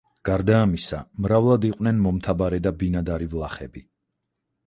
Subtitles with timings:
[0.27, 3.85] გარდა ამისა, მრავლად იყვნენ მომთაბარე და ბინადარი ვლახები.